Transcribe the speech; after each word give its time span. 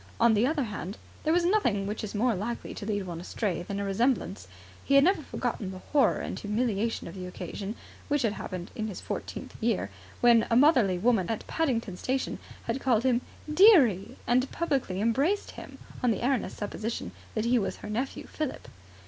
On 0.19 0.33
the 0.33 0.47
other 0.47 0.63
hand, 0.63 0.97
there 1.23 1.35
is 1.35 1.45
nothing 1.45 1.85
which 1.85 2.03
is 2.03 2.15
more 2.15 2.33
likely 2.33 2.73
to 2.73 2.87
lead 2.87 3.05
one 3.05 3.21
astray 3.21 3.61
than 3.61 3.79
a 3.79 3.83
resemblance. 3.85 4.47
He 4.83 4.95
had 4.95 5.03
never 5.03 5.21
forgotten 5.21 5.69
the 5.69 5.77
horror 5.91 6.21
and 6.21 6.39
humiliation 6.39 7.07
of 7.07 7.13
the 7.13 7.27
occasion, 7.27 7.75
which 8.07 8.23
had 8.23 8.33
happened 8.33 8.71
in 8.75 8.87
his 8.87 8.99
fourteenth 8.99 9.53
year, 9.61 9.91
when 10.19 10.47
a 10.49 10.55
motherly 10.55 10.97
woman 10.97 11.29
at 11.29 11.45
Paddington 11.45 11.97
Station 11.97 12.39
had 12.63 12.79
called 12.81 13.03
him 13.03 13.21
"dearie" 13.47 14.17
and 14.25 14.49
publicly 14.51 14.99
embraced 15.01 15.51
him, 15.51 15.77
on 16.01 16.09
the 16.09 16.25
erroneous 16.25 16.55
supposition 16.55 17.11
that 17.35 17.45
he 17.45 17.59
was 17.59 17.75
her 17.77 17.89
nephew, 17.91 18.25
Philip. 18.25 18.69